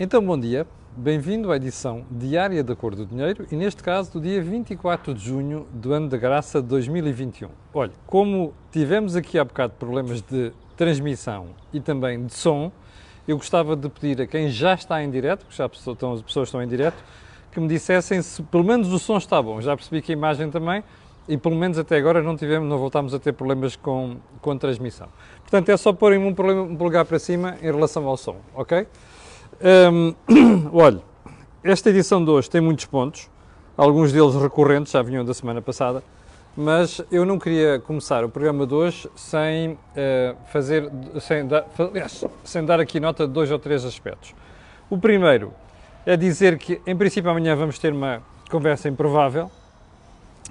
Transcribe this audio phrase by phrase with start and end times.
[0.00, 0.64] Então, bom dia.
[0.96, 5.24] Bem-vindo à edição diária da Cor do Dinheiro e, neste caso, do dia 24 de
[5.24, 7.48] junho do ano da graça de 2021.
[7.74, 12.70] Olha, como tivemos aqui há bocado problemas de transmissão e também de som,
[13.26, 16.46] eu gostava de pedir a quem já está em direto, que já estão, as pessoas
[16.46, 17.02] estão em direto,
[17.50, 19.60] que me dissessem se pelo menos o som está bom.
[19.60, 20.84] Já percebi que a imagem também,
[21.26, 25.08] e pelo menos até agora não tivemos, não voltámos a ter problemas com, com transmissão.
[25.40, 28.86] Portanto, é só porem um, problema, um polegar para cima em relação ao som, ok?
[29.60, 30.14] Um,
[30.72, 31.00] olha,
[31.64, 33.28] esta edição de hoje tem muitos pontos,
[33.76, 36.00] alguns deles recorrentes, já vinham da semana passada,
[36.56, 39.76] mas eu não queria começar o programa de hoje sem uh,
[40.52, 40.88] fazer,
[41.20, 41.66] sem dar,
[42.44, 44.32] sem dar aqui nota de dois ou três aspectos.
[44.88, 45.52] O primeiro
[46.06, 49.50] é dizer que, em princípio, amanhã vamos ter uma conversa improvável.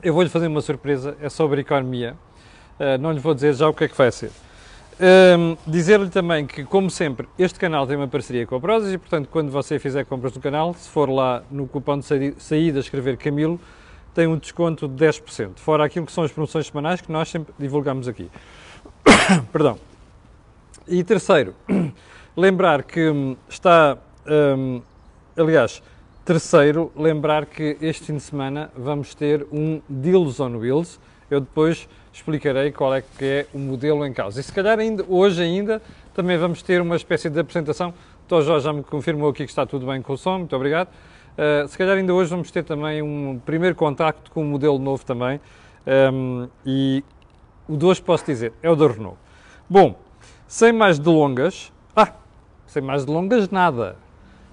[0.04, 2.14] Eu vou-lhe fazer uma surpresa, é sobre economia.
[2.78, 4.32] Uh, não lhe vou dizer já o que é que vai ser.
[5.00, 8.98] Um, Dizer-lhe também que, como sempre, este canal tem uma parceria com a Prozis e,
[8.98, 13.16] portanto, quando você fizer compras no canal, se for lá no cupom de saída escrever
[13.18, 13.60] Camilo,
[14.16, 17.54] tem um desconto de 10%, fora aquilo que são as promoções semanais que nós sempre
[17.60, 18.32] divulgamos aqui.
[19.54, 19.78] Perdão.
[20.88, 21.54] E terceiro,
[22.36, 24.82] lembrar que hum, está, um,
[25.38, 25.84] aliás,
[26.26, 31.00] terceiro, lembrar que este fim de semana vamos ter um Deals on Wheels.
[31.30, 31.88] Eu depois
[32.18, 34.40] explicarei qual é que é o modelo em causa.
[34.40, 35.82] E se calhar ainda, hoje ainda
[36.16, 37.94] também vamos ter uma espécie de apresentação.
[38.30, 40.90] O Jorge já me confirmou aqui que está tudo bem com o som, muito obrigado.
[41.38, 45.06] Uh, se calhar ainda hoje vamos ter também um primeiro contacto com um modelo novo
[45.06, 45.40] também.
[46.12, 47.04] Um, e
[47.68, 49.18] o de hoje posso dizer, é o da Renault.
[49.70, 49.96] Bom,
[50.48, 52.12] sem mais delongas, ah,
[52.66, 53.96] sem mais delongas nada.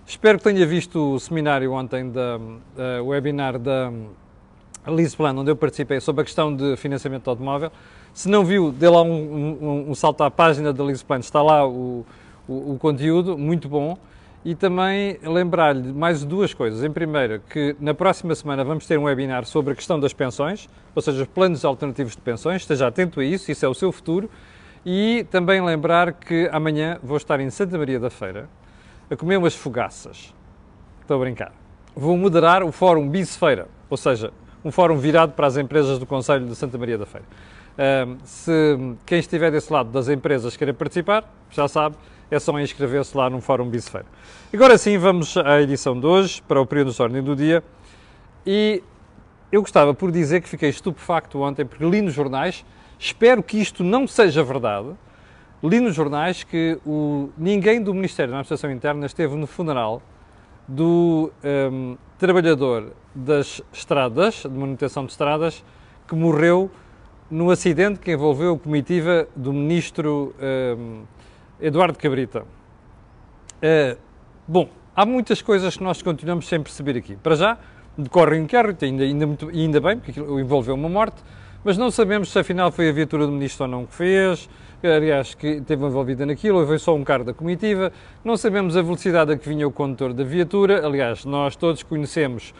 [0.06, 3.91] Espero que tenha visto o seminário ontem da uh, webinar da
[5.17, 7.73] Plan, onde eu participei, sobre a questão de financiamento de automóvel.
[8.13, 11.67] Se não viu, dê lá um, um, um salto à página da Plan, está lá
[11.67, 12.07] o,
[12.47, 13.99] o, o conteúdo, muito bom.
[14.45, 16.85] E também lembrar-lhe mais duas coisas.
[16.85, 20.69] Em primeiro, que na próxima semana vamos ter um webinar sobre a questão das pensões,
[20.94, 22.61] ou seja, os planos alternativos de pensões.
[22.61, 24.28] Esteja atento a isso, isso é o seu futuro.
[24.84, 28.50] E também lembrar que amanhã vou estar em Santa Maria da Feira
[29.11, 30.34] a comer umas fogaças.
[31.00, 31.53] Estou a brincar.
[31.97, 34.31] Vou moderar o Fórum Bisfeira, ou seja,
[34.64, 37.26] um fórum virado para as empresas do Conselho de Santa Maria da Feira.
[38.25, 41.97] se quem estiver desse lado das empresas querer participar, já sabe,
[42.30, 44.06] é só inscrever-se lá no Fórum Bisfeira.
[44.52, 47.62] Agora sim, vamos à edição de hoje, para o período de ordem do dia.
[48.47, 48.82] E
[49.52, 52.64] eu gostava por dizer que fiquei estupefacto ontem, porque li nos jornais,
[52.98, 54.88] espero que isto não seja verdade,
[55.62, 60.02] li nos jornais que o, ninguém do Ministério da Administração Interna esteve no funeral
[60.66, 61.31] do
[61.72, 65.64] um, trabalhador das estradas, de manutenção de estradas,
[66.06, 66.70] que morreu
[67.30, 70.34] no acidente que envolveu a comitiva do ministro
[70.78, 71.02] um,
[71.60, 72.42] Eduardo Cabrita.
[72.42, 73.98] Uh,
[74.47, 77.16] bom, há muitas coisas que nós continuamos sem perceber aqui.
[77.16, 77.58] Para já,
[77.97, 81.22] decorre um inquérito, ainda, ainda, muito, ainda bem, porque envolveu uma morte,
[81.64, 84.48] mas não sabemos se afinal foi a viatura do ministro ou não que fez,
[84.82, 87.91] aliás, que esteve envolvida naquilo, ou foi só um carro da comitiva.
[88.22, 90.86] Não sabemos a velocidade a que vinha o condutor da viatura.
[90.86, 92.52] Aliás, nós todos conhecemos,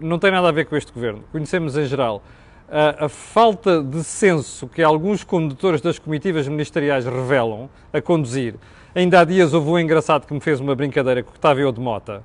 [0.00, 2.22] não tem nada a ver com este governo, conhecemos em geral
[2.70, 8.54] a, a falta de senso que alguns condutores das comitivas ministeriais revelam a conduzir.
[8.94, 11.80] Ainda há dias houve um engraçado que me fez uma brincadeira que estava eu de
[11.80, 12.22] mota.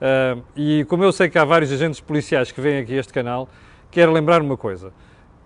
[0.00, 3.12] Uh, e como eu sei que há vários agentes policiais que vêm aqui a este
[3.12, 3.48] canal,
[3.90, 4.92] quero lembrar uma coisa.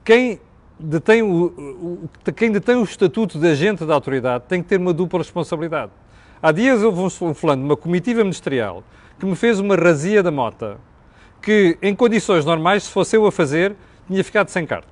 [0.04, 0.40] Quem
[0.78, 4.92] detém o, o, quem detém o estatuto de agente da autoridade tem que ter uma
[4.92, 5.92] dupla responsabilidade.
[6.42, 8.82] Há dias houve um fulano, uma comitiva ministerial,
[9.18, 10.78] que me fez uma razia da mota,
[11.40, 13.76] que em condições normais, se fosse eu a fazer,
[14.08, 14.88] tinha ficado sem carta.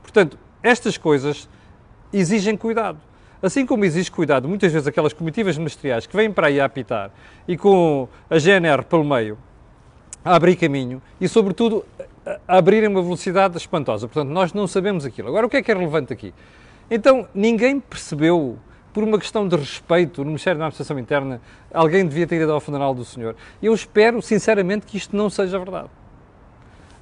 [0.00, 1.48] Portanto, estas coisas
[2.12, 2.98] exigem cuidado.
[3.42, 7.10] Assim como exige cuidado, muitas vezes aquelas comitivas ministeriais que vêm para aí a apitar
[7.46, 9.36] e com a GNR pelo meio
[10.24, 11.84] a abrir caminho e, sobretudo,
[12.46, 14.08] abrirem uma velocidade espantosa.
[14.08, 15.28] Portanto, nós não sabemos aquilo.
[15.28, 16.32] Agora, o que é que é relevante aqui?
[16.90, 18.58] Então, ninguém percebeu,
[18.92, 21.40] por uma questão de respeito no Ministério da Administração Interna,
[21.72, 23.34] alguém devia ter ido ao funeral do senhor.
[23.62, 25.88] Eu espero, sinceramente, que isto não seja verdade.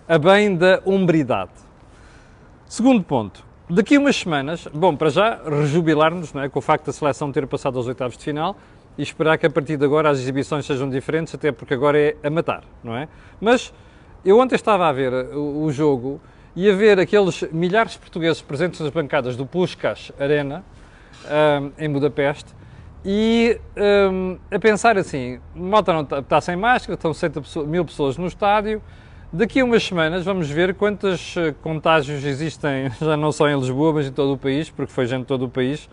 [0.08, 1.52] A bem da hombridade.
[2.66, 3.44] Segundo ponto.
[3.68, 7.46] Daqui a umas semanas, bom, para já, rejubilar-nos é, com o facto da seleção ter
[7.46, 8.56] passado aos oitavos de final
[8.98, 12.16] e esperar que a partir de agora as exibições sejam diferentes, até porque agora é
[12.22, 13.08] a matar, não é?
[13.40, 13.72] Mas
[14.24, 16.20] eu ontem estava a ver o, o jogo
[16.54, 20.64] e a ver aqueles milhares de portugueses presentes nas bancadas do Puskás Arena,
[21.24, 22.54] um, em Budapeste,
[23.04, 23.58] e
[24.12, 28.26] um, a pensar assim, Mota não está, está sem máscara, estão 60 mil pessoas no
[28.26, 28.80] estádio,
[29.32, 33.94] daqui a umas semanas vamos ver quantos eh, contágios existem, já não só em Lisboa,
[33.94, 35.88] mas em todo o país, porque foi gente de todo o país,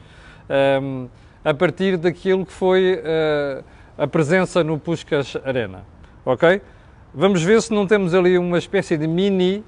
[0.81, 1.07] um,
[1.43, 3.63] a partir daquilo que foi uh,
[3.97, 5.85] a presença no Puskas Arena,
[6.25, 6.61] ok?
[7.13, 9.63] Vamos ver se não temos ali uma espécie de mini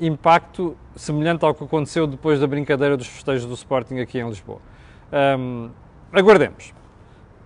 [0.00, 4.58] impacto semelhante ao que aconteceu depois da brincadeira dos festejos do Sporting aqui em Lisboa.
[5.38, 5.70] Um,
[6.12, 6.72] aguardemos.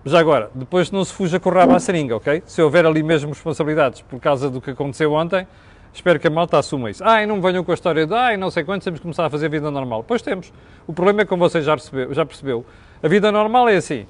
[0.05, 2.43] Já agora, depois não se fuja com o rabo à seringa, ok?
[2.45, 5.47] Se houver ali mesmo responsabilidades por causa do que aconteceu ontem,
[5.93, 7.03] espero que a malta assuma isso.
[7.03, 9.29] Ai, não venham com a história de ai, não sei quantos, temos que começar a
[9.29, 10.03] fazer vida normal.
[10.07, 10.51] Pois temos.
[10.85, 12.65] O problema é, como você já percebeu, já percebeu
[13.03, 14.05] a vida normal é assim: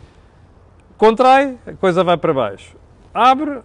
[0.98, 2.76] contrai, a coisa vai para baixo.
[3.14, 3.62] Abre,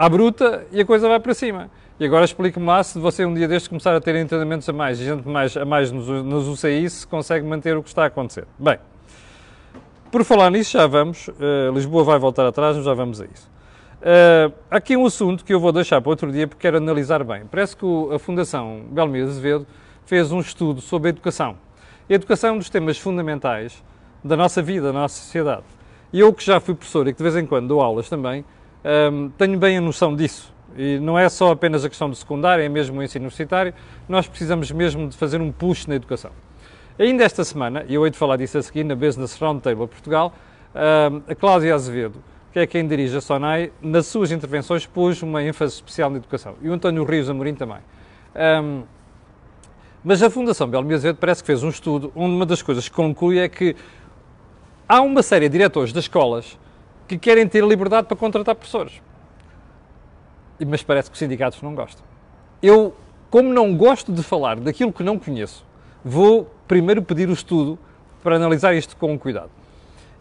[0.00, 1.70] à bruta e a coisa vai para cima.
[1.98, 4.96] E agora explique-me lá se você um dia destes começar a ter internamentos a mais,
[4.96, 8.46] gente mais, a mais nos, nos UCI, se consegue manter o que está a acontecer.
[8.58, 8.78] Bem,
[10.10, 11.28] por falar nisso, já vamos.
[11.28, 13.50] Uh, Lisboa vai voltar atrás, mas já vamos a isso.
[14.00, 17.42] Uh, aqui um assunto que eu vou deixar para outro dia porque quero analisar bem.
[17.44, 19.66] Parece que a Fundação Belmiro Azevedo
[20.06, 21.58] fez um estudo sobre a educação.
[22.08, 23.84] A educação é um dos temas fundamentais
[24.24, 25.64] da nossa vida, da nossa sociedade.
[26.10, 28.46] E eu que já fui professor e que de vez em quando dou aulas também,
[28.84, 30.52] um, tenho bem a noção disso.
[30.76, 33.74] E não é só apenas a questão do secundário, é mesmo o ensino universitário.
[34.08, 36.30] Nós precisamos mesmo de fazer um push na educação.
[36.98, 40.32] Ainda esta semana, e eu hei de falar disso a seguir na Business Roundtable Portugal,
[41.26, 42.22] a Cláudia Azevedo,
[42.52, 46.54] que é quem dirige a SONAI, nas suas intervenções pôs uma ênfase especial na educação.
[46.60, 47.78] E o António Rios Amorim também.
[48.62, 48.82] Um,
[50.02, 52.94] mas a Fundação Belmiro Azevedo parece que fez um estudo onde uma das coisas que
[52.94, 53.76] conclui é que
[54.88, 56.58] há uma série de diretores das escolas
[57.10, 59.02] que querem ter liberdade para contratar professores.
[60.64, 62.04] Mas parece que os sindicatos não gostam.
[62.62, 62.94] Eu,
[63.28, 65.66] como não gosto de falar daquilo que não conheço,
[66.04, 67.76] vou primeiro pedir o estudo
[68.22, 69.50] para analisar isto com cuidado.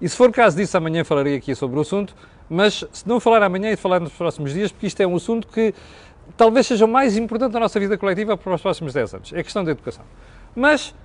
[0.01, 2.15] E se for caso disso, amanhã falarei aqui sobre o assunto,
[2.49, 5.47] mas se não falar amanhã e falar nos próximos dias, porque isto é um assunto
[5.47, 5.75] que
[6.35, 9.33] talvez seja o mais importante da nossa vida coletiva para os próximos 10 anos.
[9.33, 10.05] É a questão da educação.
[10.55, 10.95] Mas,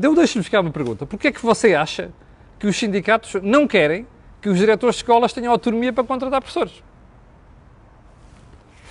[0.00, 1.04] eu deixo-lhe ficar uma pergunta.
[1.04, 2.10] Porquê é que você acha
[2.58, 4.06] que os sindicatos não querem
[4.42, 6.82] que os diretores de escolas tenham autonomia para contratar professores?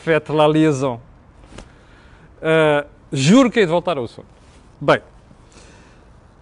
[0.01, 0.99] Faites la liaison.
[2.41, 4.25] Uh, juro que hei de voltar ao assunto.
[4.79, 5.01] Bem,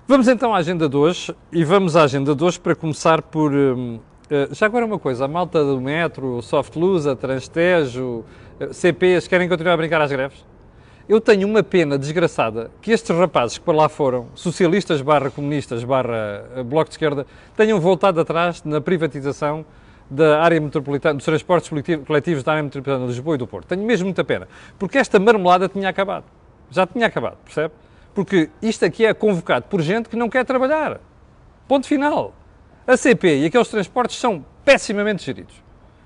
[0.07, 3.51] vamos então à agenda de hoje e vamos à agenda de hoje para começar por...
[3.51, 6.75] Um, uh, já agora uma coisa, a malta do metro, Soft
[7.11, 8.23] a Transtejo,
[8.71, 10.45] CPs querem continuar a brincar às greves?
[11.09, 15.83] Eu tenho uma pena desgraçada que estes rapazes que para lá foram, socialistas barra comunistas
[15.83, 17.25] barra eh, bloco de esquerda,
[17.57, 19.65] tenham voltado atrás na privatização
[20.07, 21.67] da área metropolitana, dos transportes
[22.06, 23.65] coletivos da área metropolitana de Lisboa e do Porto.
[23.65, 24.47] Tenho mesmo muita pena,
[24.77, 26.25] porque esta marmelada tinha acabado.
[26.69, 27.73] Já tinha acabado, percebe?
[28.13, 31.01] Porque isto aqui é convocado por gente que não quer trabalhar.
[31.67, 32.35] Ponto final.
[32.85, 35.56] A CP e aqueles transportes são pessimamente geridos.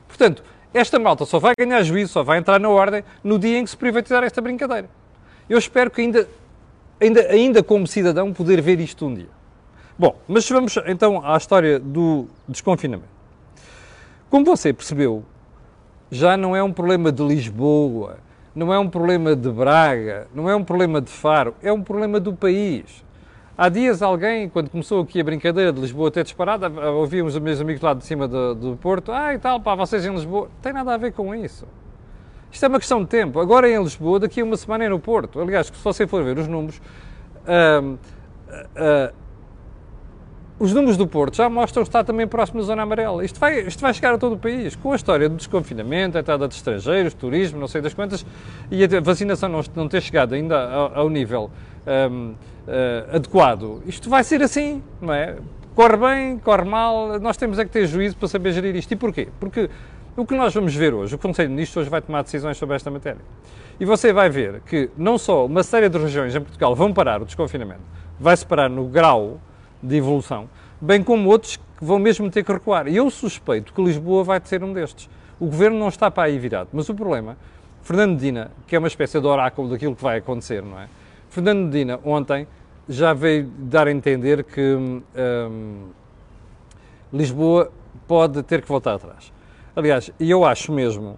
[0.08, 0.42] Portanto,
[0.74, 3.70] esta malta só vai ganhar juízo, só vai entrar na ordem no dia em que
[3.70, 4.90] se privatizar esta brincadeira.
[5.50, 6.28] Eu espero que ainda,
[7.00, 9.30] ainda, ainda como cidadão, poder ver isto um dia.
[9.98, 13.14] Bom, mas vamos então à história do desconfinamento.
[14.30, 15.24] Como você percebeu,
[16.10, 18.18] já não é um problema de Lisboa,
[18.56, 22.20] não é um problema de Braga, não é um problema de Faro, é um problema
[22.20, 23.04] do país.
[23.56, 26.66] Há dias alguém, quando começou aqui a brincadeira de Lisboa ter disparado,
[26.96, 30.04] ouvíamos os meus amigos lá de cima do, do Porto, ah e tal, pá, vocês
[30.04, 31.68] em Lisboa, tem nada a ver com isso.
[32.52, 33.40] Isto é uma questão de tempo.
[33.40, 35.40] Agora em Lisboa, daqui a uma semana é no Porto.
[35.40, 36.82] Aliás, se você for ver os números,
[37.46, 37.98] uh,
[40.60, 43.24] os números do Porto já mostram está também próximo da zona amarela.
[43.24, 46.22] Isto vai, isto vai chegar a todo o país, com a história do desconfinamento, a
[46.22, 48.26] entrada de estrangeiros, turismo, não sei das quantas,
[48.72, 51.52] e a vacinação não, não ter chegado ainda ao, ao nível
[52.12, 52.34] um,
[52.68, 53.82] uh, adequado.
[53.86, 55.38] Isto vai ser assim, não é?
[55.76, 58.92] Corre bem, corre mal, nós temos é que ter juízo para saber gerir isto.
[58.92, 59.28] E porquê?
[59.40, 59.70] Porque
[60.16, 62.76] o que nós vamos ver hoje, o Conselho de Ministros hoje vai tomar decisões sobre
[62.76, 63.22] esta matéria.
[63.80, 67.22] E você vai ver que não só uma série de regiões em Portugal vão parar
[67.22, 67.82] o desconfinamento,
[68.20, 69.40] vai-se parar no grau
[69.82, 70.48] de evolução,
[70.80, 72.88] bem como outros que vão mesmo ter que recuar.
[72.88, 75.10] E eu suspeito que Lisboa vai ser um destes.
[75.40, 77.36] O governo não está para aí virado, mas o problema,
[77.82, 80.88] Fernando Dina, que é uma espécie de oráculo daquilo que vai acontecer, não é?
[81.34, 82.48] Fernando Medina, ontem,
[82.88, 85.90] já veio dar a entender que hum,
[87.12, 87.72] Lisboa
[88.08, 89.34] pode ter que voltar atrás.
[89.76, 91.18] Aliás, eu acho mesmo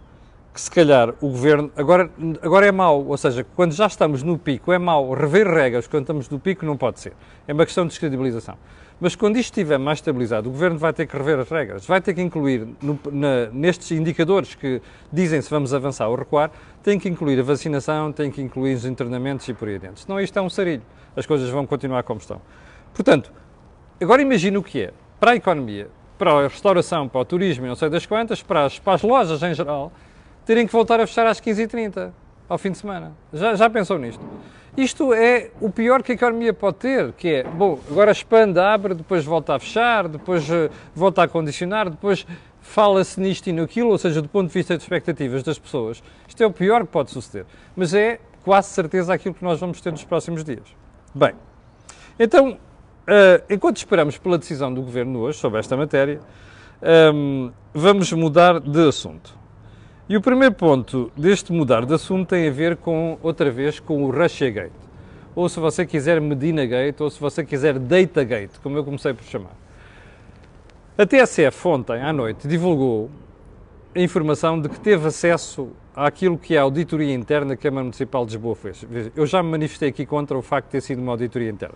[0.53, 2.09] que se calhar o governo agora,
[2.41, 6.03] agora é mau, ou seja, quando já estamos no pico é mau rever regras quando
[6.03, 7.11] estamos no pico não pode ser.
[7.45, 8.57] É uma questão de descredibilização.
[8.99, 11.99] Mas quando isto estiver mais estabilizado, o Governo vai ter que rever as regras, vai
[11.99, 16.49] ter que incluir no, na, nestes indicadores que dizem se vamos avançar ou recuar,
[16.81, 20.01] tem que incluir a vacinação, tem que incluir os internamentos e por aí adiante.
[20.01, 20.83] Senão isto é um sarilho.
[21.15, 22.41] As coisas vão continuar como estão.
[22.93, 23.31] Portanto,
[24.01, 27.75] agora imagine o que é para a economia, para a restauração, para o turismo não
[27.75, 29.91] sei das quantas, para as, para as lojas em geral,
[30.45, 32.11] terem que voltar a fechar às 15h30,
[32.47, 33.11] ao fim de semana.
[33.33, 34.23] Já, já pensou nisto?
[34.77, 38.93] Isto é o pior que a economia pode ter, que é, bom, agora expande, abre,
[38.93, 42.27] depois volta a fechar, depois uh, volta a condicionar, depois
[42.59, 46.43] fala-se nisto e naquilo, ou seja, do ponto de vista de expectativas das pessoas, isto
[46.43, 47.45] é o pior que pode suceder.
[47.73, 50.65] Mas é quase certeza aquilo que nós vamos ter nos próximos dias.
[51.13, 51.33] Bem,
[52.19, 56.19] então, uh, enquanto esperamos pela decisão do Governo hoje sobre esta matéria,
[57.13, 59.44] um, vamos mudar de assunto.
[60.07, 64.03] E o primeiro ponto deste mudar de assunto tem a ver com, outra vez, com
[64.03, 64.71] o Russiagate.
[65.35, 69.23] Ou se você quiser Medina Gate, ou se você quiser Datagate, como eu comecei por
[69.23, 69.55] chamar.
[70.95, 73.09] A TSF ontem à noite divulgou
[73.95, 77.85] a informação de que teve acesso àquilo que é a auditoria interna que a Câmara
[77.85, 78.85] Municipal de Lisboa fez.
[79.15, 81.75] Eu já me manifestei aqui contra o facto de ter sido uma auditoria interna.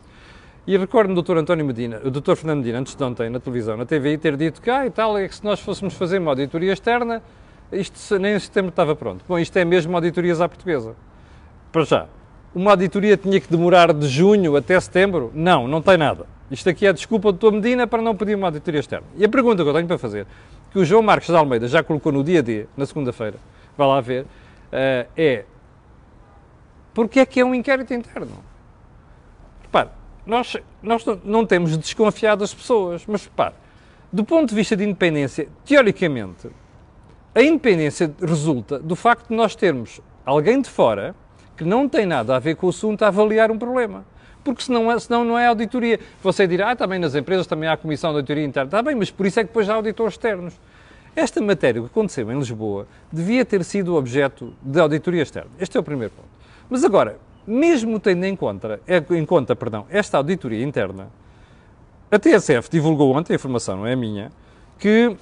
[0.67, 1.37] E recordo-me do Dr.
[1.37, 2.35] António Medina, o Dr.
[2.35, 5.17] Fernando Medina, antes de ontem, na televisão, na TVI, ter dito que, ah, e tal,
[5.17, 7.23] é que se nós fôssemos fazer uma auditoria externa,
[7.71, 9.23] isto nem em setembro estava pronto.
[9.27, 10.95] Bom, isto é mesmo auditorias à portuguesa.
[11.71, 12.07] Para já.
[12.53, 15.31] Uma auditoria tinha que demorar de junho até setembro?
[15.35, 16.25] Não, não tem nada.
[16.49, 17.55] Isto aqui é desculpa do Dr.
[17.55, 19.05] Medina para não pedir uma auditoria externa.
[19.15, 20.25] E a pergunta que eu tenho para fazer,
[20.71, 23.37] que o João Marcos de Almeida já colocou no dia D, na segunda-feira,
[23.77, 25.45] vai lá ver, uh, é
[26.93, 28.43] porque é que é um inquérito interno?
[29.61, 29.89] Repare,
[30.25, 33.53] nós, nós não temos desconfiado as pessoas, mas repare,
[34.11, 36.49] do ponto de vista de independência, teoricamente,
[37.33, 41.15] a independência resulta do facto de nós termos alguém de fora
[41.55, 44.05] que não tem nada a ver com o assunto a avaliar um problema.
[44.43, 45.99] Porque senão, senão não é auditoria.
[46.23, 48.67] Você dirá, ah, também nas empresas também há a comissão de auditoria interna.
[48.67, 50.59] Está bem, mas por isso é que depois há auditores externos.
[51.15, 55.51] Esta matéria que aconteceu em Lisboa devia ter sido objeto de auditoria externa.
[55.59, 56.29] Este é o primeiro ponto.
[56.69, 61.09] Mas agora, mesmo tendo em conta, é, em conta perdão, esta auditoria interna,
[62.09, 64.31] a TSF divulgou ontem, a informação não é minha,
[64.77, 65.15] que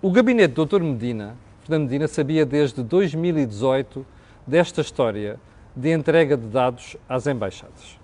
[0.00, 0.82] o gabinete do Dr.
[0.82, 1.36] Medina
[1.70, 4.04] Fernando Medina sabia desde 2018
[4.44, 5.38] desta história
[5.76, 7.96] de entrega de dados às embaixadas.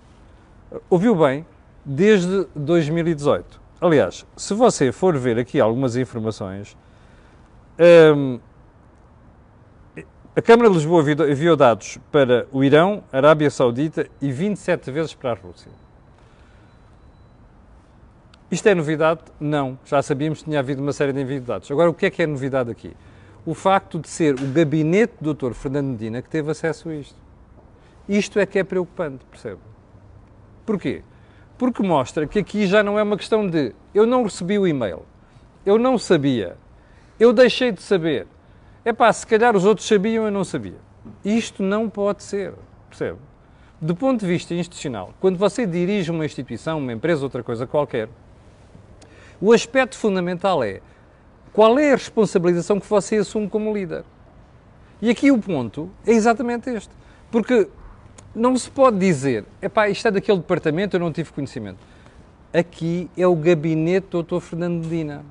[0.89, 1.45] Ouviu bem?
[1.83, 3.59] Desde 2018.
[3.81, 6.77] Aliás, se você for ver aqui algumas informações,
[8.15, 8.39] hum,
[10.33, 15.31] a Câmara de Lisboa enviou dados para o Irão, Arábia Saudita e 27 vezes para
[15.31, 15.71] a Rússia.
[18.49, 19.19] Isto é novidade?
[19.37, 19.77] Não.
[19.83, 21.69] Já sabíamos que tinha havido uma série de envio de dados.
[21.69, 22.95] Agora, o que é que é novidade aqui?
[23.47, 25.53] O facto de ser o gabinete do Dr.
[25.53, 27.15] Fernando Medina que teve acesso a isto.
[28.07, 29.61] Isto é que é preocupante, percebe?
[30.65, 31.01] Porquê?
[31.57, 35.03] Porque mostra que aqui já não é uma questão de eu não recebi o e-mail,
[35.65, 36.57] eu não sabia,
[37.17, 38.27] eu deixei de saber.
[38.83, 40.79] É pá, se calhar os outros sabiam eu não sabia.
[41.23, 42.53] Isto não pode ser,
[42.89, 43.17] percebe?
[43.79, 48.09] Do ponto de vista institucional, quando você dirige uma instituição, uma empresa, outra coisa qualquer,
[49.39, 50.81] o aspecto fundamental é
[51.57, 54.03] qual é a responsabilização que você assume como líder?
[55.01, 56.91] E aqui o ponto é exatamente este.
[57.31, 57.67] Porque
[58.35, 61.79] não se pode dizer, epá, isto é daquele departamento, eu não tive conhecimento.
[62.53, 64.39] Aqui é o gabinete do Dr.
[64.39, 65.25] Fernando Medina.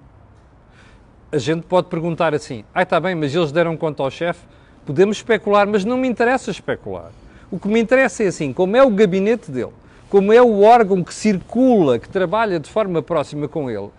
[1.30, 4.40] A gente pode perguntar assim, ah, está bem, mas eles deram conta ao chefe?
[4.84, 7.12] Podemos especular, mas não me interessa especular.
[7.52, 9.72] O que me interessa é assim, como é o gabinete dele,
[10.10, 13.90] como é o órgão que circula, que trabalha de forma próxima com ele,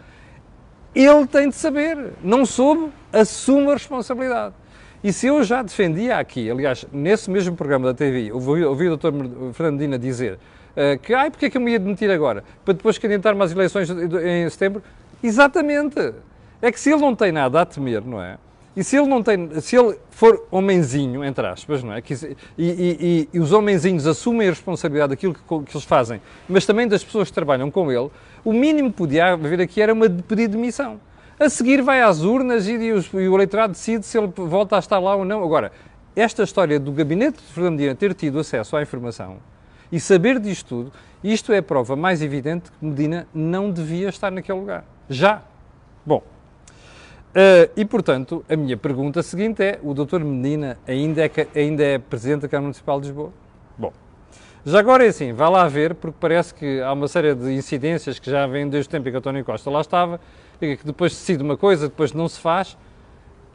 [0.94, 2.14] ele tem de saber.
[2.24, 4.56] Não soube, assume a responsabilidade.
[5.04, 8.98] E se eu já defendia aqui, aliás, nesse mesmo programa da TV, ouvi, ouvi o
[8.98, 9.12] Dr.
[9.54, 10.34] Fernandina dizer
[10.76, 12.44] uh, que, ai, porque é que eu me ia demitir agora?
[12.66, 14.82] Para depois candidatar-me às eleições em setembro?
[15.22, 16.14] Exatamente.
[16.62, 18.38] É que se ele não tem nada a temer, não é?
[18.78, 22.04] E se ele não tem, se ele for homenzinho, entre aspas, não é?
[22.56, 26.88] E, e, e, os homenzinhos assumem a responsabilidade daquilo que, que, eles fazem, mas também
[26.88, 28.12] das pessoas que trabalham com ele,
[28.46, 31.00] o mínimo que podia haver aqui era uma pedir demissão.
[31.40, 35.00] A seguir vai às urnas e, e o eleitorado decide se ele volta a estar
[35.00, 35.44] lá ou não.
[35.44, 35.72] Agora,
[36.16, 39.38] esta história do gabinete de Fernandina ter tido acesso à informação
[39.92, 40.94] e saber disto tudo,
[41.24, 44.86] isto é a prova mais evidente que Medina não devia estar naquele lugar.
[45.10, 45.42] Já.
[46.06, 46.37] Bom.
[47.30, 50.20] Uh, e, portanto, a minha pergunta seguinte é: o Dr.
[50.20, 53.32] Medina ainda é, ainda é Presidente da Câmara Municipal de Lisboa?
[53.78, 53.94] Bom,
[54.66, 58.18] já agora é assim, vá lá ver, porque parece que há uma série de incidências
[58.18, 60.20] que já vêm desde o tempo em que António Costa lá estava,
[60.60, 62.78] e que depois se decide uma coisa, depois não se faz,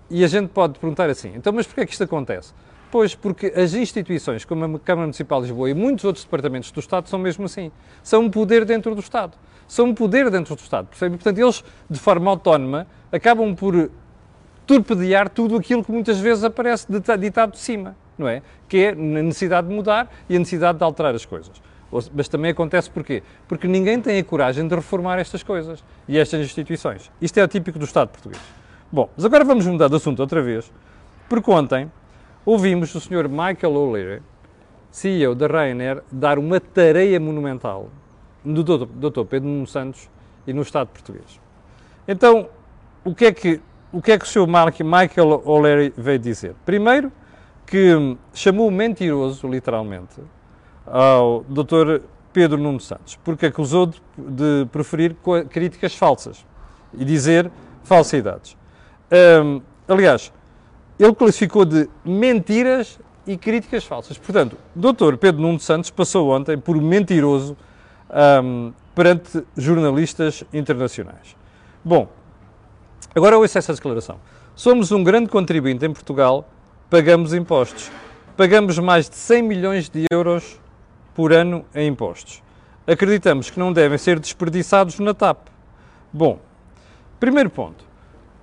[0.09, 2.55] e a gente pode perguntar assim: então, mas porquê é que isto acontece?
[2.91, 6.79] Pois porque as instituições, como a Câmara Municipal de Lisboa e muitos outros departamentos do
[6.79, 7.73] Estado, são mesmo assim.
[8.03, 9.33] São um poder dentro do Estado.
[9.67, 10.89] São um poder dentro do Estado.
[10.89, 11.17] Percebe?
[11.17, 13.91] Portanto, eles, de forma autónoma, acabam por
[14.67, 16.87] torpedear tudo aquilo que muitas vezes aparece
[17.19, 18.43] ditado de cima, não é?
[18.69, 21.63] Que é a necessidade de mudar e a necessidade de alterar as coisas.
[22.15, 23.23] Mas também acontece porquê?
[23.47, 27.11] Porque ninguém tem a coragem de reformar estas coisas e estas instituições.
[27.21, 28.43] Isto é típico do Estado português.
[28.91, 30.73] Bom, mas agora vamos mudar de assunto outra vez,
[31.29, 31.93] porque ontem
[32.47, 33.29] ouvimos o Sr.
[33.29, 34.23] Michael O'Leary
[34.91, 37.89] CEO da Ryanair, dar uma tarefa monumental
[38.45, 39.25] do Dr.
[39.25, 40.11] Pedro Nuno Santos
[40.47, 41.41] e no Estado português.
[42.07, 42.49] Então,
[43.05, 43.61] o que é que
[43.93, 44.47] o, que é que o Sr.
[44.47, 46.55] Michael O'Leary veio dizer?
[46.65, 47.13] Primeiro,
[47.67, 50.21] que chamou mentiroso, literalmente,
[50.87, 52.01] ao Dr.
[52.33, 55.15] Pedro Nuno Santos, porque acusou de, de preferir
[55.51, 56.45] críticas falsas
[56.95, 57.51] e dizer
[57.85, 58.57] falsidades.
[59.11, 60.33] Um, aliás,
[60.99, 64.17] ele classificou de mentiras e críticas falsas.
[64.17, 65.17] Portanto, Dr.
[65.19, 67.57] Pedro Nuno Santos passou ontem por mentiroso
[68.43, 71.37] um, perante jornalistas internacionais.
[71.85, 72.09] Bom,
[73.15, 74.19] agora ouço essa declaração.
[74.55, 76.49] Somos um grande contribuinte em Portugal,
[76.91, 77.91] pagamos impostos.
[78.37, 80.59] Pagamos mais de 100 milhões de euros
[81.15, 82.43] por ano em impostos.
[82.87, 85.49] Acreditamos que não devem ser desperdiçados na TAP.
[86.13, 86.39] Bom,
[87.21, 87.85] primeiro ponto.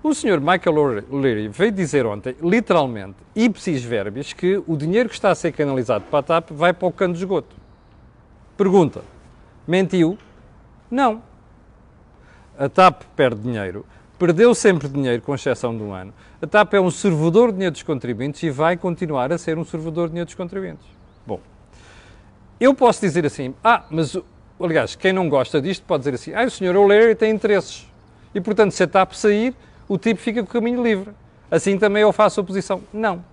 [0.01, 0.39] O Sr.
[0.39, 5.51] Michael O'Leary veio dizer ontem, literalmente, ipsis verbis, que o dinheiro que está a ser
[5.51, 7.55] canalizado para a TAP vai para o cano de esgoto.
[8.55, 9.01] Pergunta:
[9.67, 10.17] mentiu?
[10.89, 11.21] Não.
[12.57, 13.85] A TAP perde dinheiro,
[14.19, 16.13] perdeu sempre dinheiro, com exceção de um ano.
[16.41, 19.63] A TAP é um servidor de dinheiro dos contribuintes e vai continuar a ser um
[19.63, 20.85] servidor de dinheiro dos contribuintes.
[21.25, 21.39] Bom,
[22.59, 24.17] eu posso dizer assim, ah, mas,
[24.59, 26.75] aliás, quem não gosta disto pode dizer assim, ah, o Sr.
[26.75, 27.87] O'Leary tem interesses
[28.35, 29.55] e, portanto, se a TAP sair,
[29.87, 31.11] o tipo fica com o caminho livre.
[31.49, 32.81] Assim também eu faço oposição.
[32.93, 33.23] Não.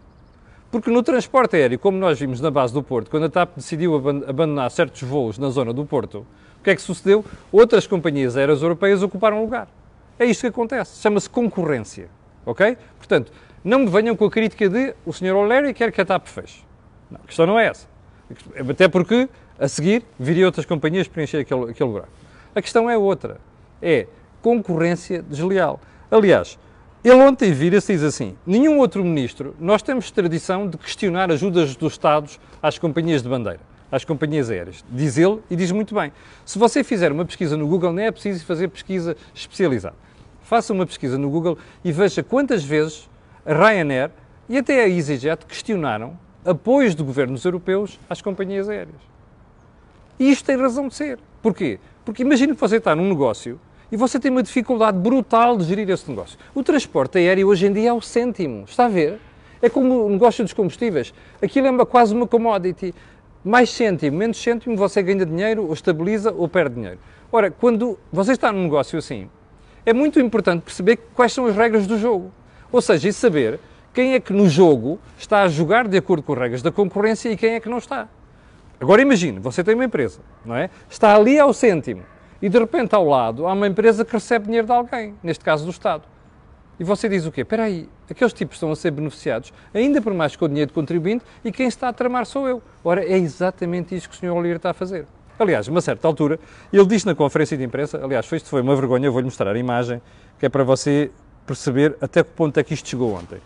[0.71, 3.97] Porque no transporte aéreo, como nós vimos na base do Porto, quando a TAP decidiu
[3.97, 6.25] abandonar certos voos na zona do Porto,
[6.61, 7.25] o que é que sucedeu?
[7.51, 9.69] Outras companhias aéreas europeias ocuparam lugar.
[10.19, 11.01] É isto que acontece.
[11.01, 12.09] Chama-se concorrência.
[12.45, 12.77] Ok?
[12.99, 13.33] Portanto,
[13.65, 15.35] não me venham com a crítica de o Sr.
[15.35, 16.65] O'Leary quer que a TAP feche.
[17.11, 17.87] Não, a questão não é essa.
[18.71, 22.09] Até porque, a seguir, viria outras companhias preencher aquele, aquele lugar.
[22.55, 23.39] A questão é outra.
[23.83, 24.07] É
[24.41, 25.81] concorrência desleal.
[26.11, 26.59] Aliás,
[27.05, 31.77] ele ontem vira-se e diz assim: nenhum outro ministro, nós temos tradição de questionar ajudas
[31.77, 34.85] dos Estados às companhias de bandeira, às companhias aéreas.
[34.89, 36.13] Diz ele e diz muito bem.
[36.45, 40.06] Se você fizer uma pesquisa no Google, não é preciso fazer pesquisa especializada.
[40.47, 43.11] Faça uma pesquisa no Google e veja quantas vezes
[43.45, 44.13] a Ryanair
[44.49, 48.95] e até a EasyJet questionaram apoios de governos europeus às companhias aéreas.
[50.21, 51.19] E isto tem razão de ser.
[51.43, 51.81] Porquê?
[52.05, 53.59] Porque imagine que você está num negócio
[53.91, 56.39] e você tem uma dificuldade brutal de gerir esse negócio.
[56.55, 59.19] O transporte aéreo hoje em dia é o cêntimo, está a ver?
[59.61, 61.13] É como o negócio dos combustíveis.
[61.43, 62.95] Aquilo é quase uma commodity.
[63.45, 67.01] Mais cêntimo, menos cêntimo, você ganha dinheiro, ou estabiliza, ou perde dinheiro.
[67.33, 69.29] Ora, quando você está num negócio assim,
[69.87, 72.33] é muito importante perceber quais são as regras do jogo.
[72.73, 73.61] Ou seja, e saber
[73.95, 77.31] quem é que no jogo está a jogar de acordo com as regras da concorrência
[77.31, 78.09] e quem é que não está.
[78.81, 80.69] Agora imagine, você tem uma empresa, não é?
[80.91, 82.03] Está ali ao cêntimo
[82.43, 85.65] e de repente ao lado há uma empresa que recebe dinheiro de alguém, neste caso
[85.65, 86.03] do Estado.
[86.79, 87.41] E você diz o quê?
[87.41, 90.75] Espera aí, aqueles tipos estão a ser beneficiados, ainda por mais com o dinheiro do
[90.75, 92.63] contribuinte, e quem está a tramar sou eu.
[92.85, 94.33] Ora, é exatamente isso que o Sr.
[94.33, 95.07] Oliveira está a fazer.
[95.39, 96.41] Aliás, uma certa altura,
[96.73, 100.01] ele disse na conferência de imprensa, aliás, isto foi uma vergonha, vou-lhe mostrar a imagem,
[100.39, 101.11] que é para você
[101.47, 103.39] perceber até que ponto é que isto chegou ontem.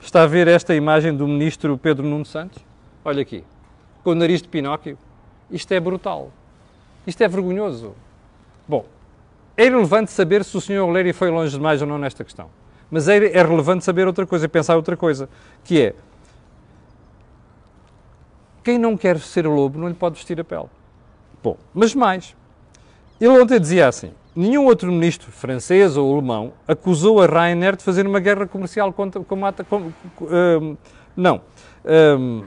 [0.00, 2.62] Está a ver esta imagem do ministro Pedro Nuno Santos?
[3.04, 3.42] Olha aqui,
[4.04, 4.98] com o nariz de Pinóquio.
[5.50, 6.30] Isto é brutal.
[7.06, 7.94] Isto é vergonhoso.
[8.66, 8.84] Bom,
[9.56, 10.82] é irrelevante saber se o Sr.
[10.82, 12.50] Olério foi longe demais ou não nesta questão.
[12.90, 15.28] Mas é, é relevante saber outra coisa, pensar outra coisa,
[15.64, 15.94] que é
[18.62, 20.68] quem não quer ser lobo não lhe pode vestir a pele.
[21.42, 22.34] Bom, mas mais.
[23.20, 28.06] Ele ontem dizia assim: nenhum outro ministro francês ou alemão acusou a Ryanair de fazer
[28.06, 29.22] uma guerra comercial contra.
[29.22, 30.76] Com, com, com, um,
[31.16, 31.40] não.
[31.84, 32.44] Um,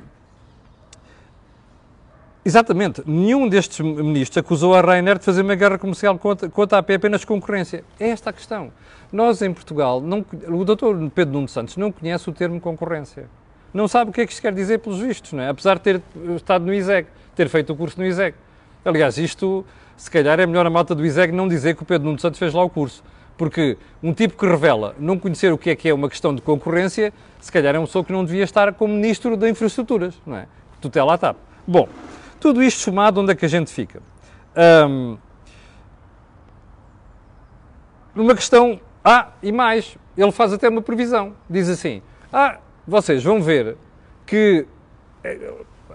[2.43, 3.03] Exatamente.
[3.05, 6.91] Nenhum destes ministros acusou a Ryanair de fazer uma guerra comercial contra, contra a AP
[6.91, 7.83] apenas concorrência.
[7.99, 8.71] É esta a questão.
[9.11, 13.29] Nós, em Portugal, não, o doutor Pedro Nuno Santos não conhece o termo concorrência.
[13.71, 15.49] Não sabe o que é que isto quer dizer pelos vistos, não é?
[15.49, 16.01] Apesar de ter
[16.35, 18.35] estado no ISEG, ter feito o curso no ISEG.
[18.83, 19.65] Aliás, isto,
[19.95, 22.39] se calhar, é melhor a malta do ISEG não dizer que o Pedro Nuno Santos
[22.39, 23.03] fez lá o curso.
[23.37, 26.41] Porque um tipo que revela não conhecer o que é que é uma questão de
[26.41, 30.37] concorrência, se calhar é uma pessoa que não devia estar como Ministro da Infraestruturas, não
[30.37, 30.47] é?
[30.79, 31.37] Tutela a TAP.
[31.67, 31.87] Bom,
[32.39, 34.01] tudo isto somado, onde é que a gente fica?
[34.87, 35.17] Um,
[38.13, 38.79] numa questão.
[39.03, 41.33] Ah, e mais, ele faz até uma previsão.
[41.49, 43.77] Diz assim: Ah, vocês vão ver
[44.25, 44.65] que.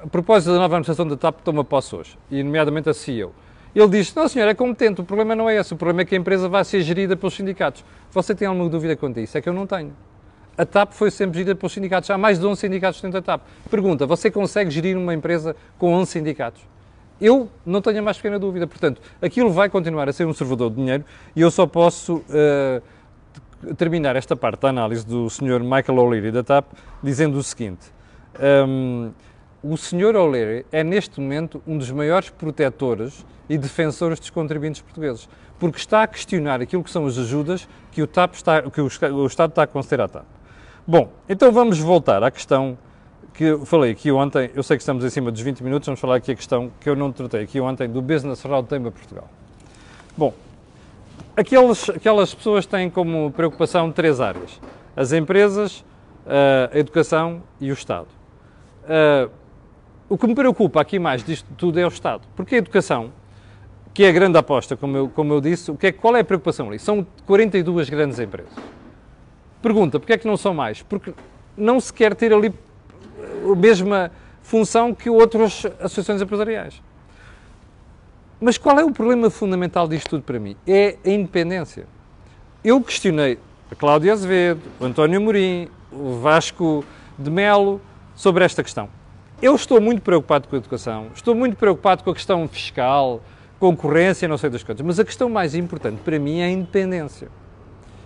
[0.03, 3.33] A propósito da nova administração da TAP, toma posse hoje, e nomeadamente a CEO.
[3.75, 6.15] Ele diz: Não, senhor, é competente, o problema não é esse, o problema é que
[6.15, 7.85] a empresa vai ser gerida pelos sindicatos.
[8.11, 9.37] Você tem alguma dúvida quanto a isso?
[9.37, 9.93] É que eu não tenho.
[10.57, 12.09] A TAP foi sempre gerida pelos sindicatos.
[12.09, 13.43] Há mais de 11 sindicatos dentro da TAP.
[13.71, 16.63] Pergunta, você consegue gerir uma empresa com 11 sindicatos?
[17.21, 18.67] Eu não tenho a mais pequena dúvida.
[18.67, 21.05] Portanto, aquilo vai continuar a ser um servidor de dinheiro
[21.35, 25.61] e eu só posso uh, terminar esta parte da análise do Sr.
[25.61, 26.67] Michael O'Leary da TAP
[27.03, 27.93] dizendo o seguinte.
[28.41, 29.13] Um,
[29.71, 30.17] o Sr.
[30.17, 36.03] O'Leary é neste momento um dos maiores protetores e defensores dos contribuintes portugueses, porque está
[36.03, 38.87] a questionar aquilo que são as ajudas que o, TAP está, que o,
[39.27, 40.25] Estado está a conceder à TAP.
[40.87, 42.79] Bom, então vamos voltar à questão
[43.35, 46.01] que eu falei aqui ontem, eu sei que estamos em cima dos 20 minutos, vamos
[46.01, 49.29] falar aqui a questão que eu não tratei aqui ontem do Business Roundtable Portugal.
[50.17, 50.33] Bom,
[51.37, 54.61] aqueles, aquelas pessoas têm como preocupação três áreas:
[54.97, 55.85] as empresas,
[56.73, 58.09] a educação e o Estado.
[60.09, 63.13] O que me preocupa aqui mais disto tudo é o Estado, porque a educação,
[63.93, 66.21] que é a grande aposta, como eu, como eu disse, o que é, qual é
[66.21, 66.79] a preocupação ali?
[66.79, 68.53] São 42 grandes empresas.
[69.61, 70.81] Pergunta, porque é que não são mais?
[70.81, 71.13] Porque
[71.57, 72.55] não se quer ter ali
[73.51, 76.81] a mesma função que outras associações empresariais.
[78.41, 80.57] Mas qual é o problema fundamental disto tudo para mim?
[80.65, 81.87] É a independência.
[82.63, 83.41] Eu questionei
[83.73, 86.85] a Cláudia Azevedo, o António Morim, o Vasco
[87.19, 87.81] de Melo
[88.15, 88.89] sobre esta questão.
[89.41, 93.21] Eu estou muito preocupado com a educação, estou muito preocupado com a questão fiscal,
[93.59, 97.29] concorrência, não sei das coisas, mas a questão mais importante para mim é a independência.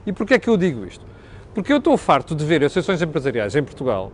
[0.04, 1.06] E porquê é que eu digo isto?
[1.54, 4.10] Porque eu estou farto de ver associações empresariais em Portugal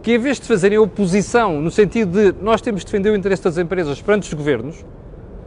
[0.00, 3.42] que, em vez de fazerem oposição, no sentido de nós temos de defender o interesse
[3.42, 4.84] das empresas perante os governos,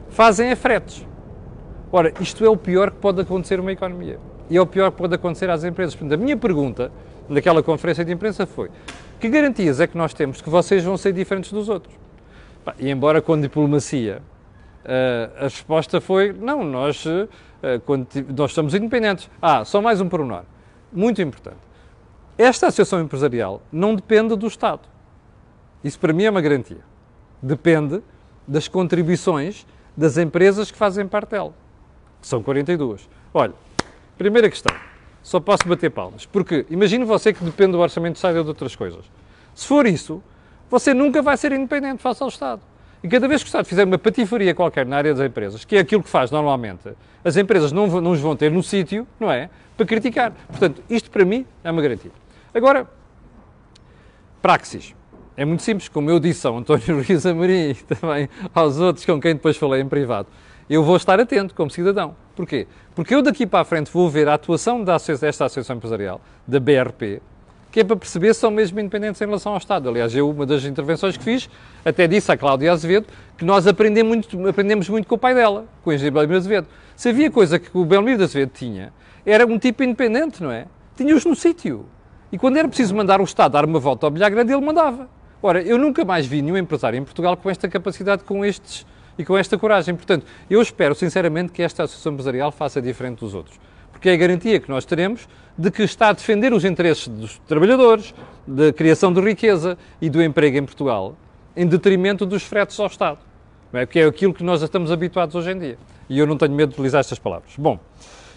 [0.10, 1.06] fazem a fretes.
[1.92, 4.20] Ora, isto é o pior que pode acontecer numa economia.
[4.50, 5.96] E é o pior que pode acontecer às empresas.
[5.96, 6.92] Portanto, a minha pergunta
[7.30, 8.70] naquela conferência de imprensa foi:
[9.20, 11.96] que garantias é que nós temos que vocês vão ser diferentes dos outros?
[12.78, 14.22] E embora com diplomacia,
[14.84, 17.82] eh, a resposta foi: não, nós, eh,
[18.36, 19.30] nós estamos independentes.
[19.42, 20.44] Ah, só mais um pormenor,
[20.92, 21.58] muito importante.
[22.38, 24.82] Esta associação empresarial não depende do Estado.
[25.84, 26.82] Isso para mim é uma garantia.
[27.42, 28.02] Depende
[28.48, 31.54] das contribuições das empresas que fazem parte dela,
[32.22, 33.08] são 42.
[33.34, 33.54] Olha,
[34.18, 34.76] primeira questão,
[35.22, 39.06] só posso bater palmas, porque imagine você que depende do orçamento Estado de outras coisas.
[39.54, 40.22] Se for isso,
[40.70, 42.62] você nunca vai ser independente face ao Estado.
[43.04, 45.76] E cada vez que o Estado fizer uma patifaria qualquer na área das empresas, que
[45.76, 46.90] é aquilo que faz normalmente,
[47.24, 49.50] as empresas não, não os vão ter no sítio, não é?
[49.76, 50.32] Para criticar.
[50.48, 52.12] Portanto, isto para mim é uma garantia.
[52.54, 52.88] Agora,
[54.42, 54.96] praxis.
[55.36, 59.22] É muito simples, como eu disse ao António Luís Amorim e também aos outros com
[59.22, 60.28] quem depois falei em privado.
[60.70, 62.14] Eu vou estar atento como cidadão.
[62.36, 62.68] Porquê?
[62.94, 67.22] Porque eu daqui para a frente vou ver a atuação desta Associação Empresarial, da BRP,
[67.72, 69.88] que é para perceber se são mesmo independentes em relação ao Estado.
[69.88, 71.50] Aliás, eu, uma das intervenções que fiz,
[71.86, 75.66] até disse à Cláudia Azevedo que nós aprendemos muito, aprendemos muito com o pai dela,
[75.84, 76.68] com o engenheiro Belmiro Azevedo.
[76.98, 78.92] Se havia coisa que o Belmiro Azevedo tinha,
[79.26, 80.66] era um tipo independente, não é?
[80.98, 81.86] Tinha-os no sítio.
[82.30, 85.08] E quando era preciso mandar o Estado dar uma volta ao bilhar grande, ele mandava.
[85.42, 88.86] Ora, eu nunca mais vi nenhum empresário em Portugal com esta capacidade, com estes
[89.18, 89.96] e com esta coragem.
[89.96, 93.60] Portanto, eu espero sinceramente que esta Associação Empresarial faça diferente dos outros.
[93.92, 95.28] Porque é a garantia que nós teremos
[95.58, 98.14] de que está a defender os interesses dos trabalhadores,
[98.46, 101.16] da criação de riqueza e do emprego em Portugal,
[101.56, 103.18] em detrimento dos fretes ao Estado.
[103.74, 103.86] Não é?
[103.86, 105.78] Porque é aquilo que nós estamos habituados hoje em dia.
[106.10, 107.54] E eu não tenho medo de utilizar estas palavras.
[107.58, 107.80] Bom,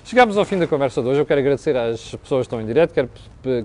[0.04, 1.20] Chegámos ao fim da conversa de hoje.
[1.20, 3.08] Eu quero agradecer às pessoas que estão em direto, quero,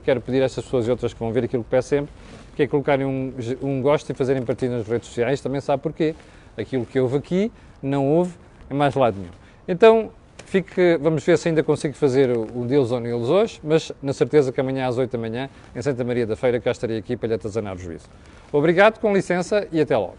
[0.04, 2.14] quero pedir a estas pessoas e outras que vão ver aquilo que peço sempre,
[2.56, 5.42] que é colocarem um, um gosto e fazerem partilha nas redes sociais.
[5.42, 6.14] Também sabe porquê.
[6.58, 8.34] Aquilo que houve aqui não houve
[8.70, 9.32] em mais lado nenhum.
[9.68, 10.12] Então,
[10.46, 14.52] fique, vamos ver se ainda consigo fazer o Deus ou Neles hoje, mas na certeza
[14.52, 17.30] que amanhã às 8 da manhã, em Santa Maria da Feira, cá estarei aqui para
[17.30, 18.08] lhe atazanar o juízo.
[18.52, 20.16] Obrigado, com licença e até logo.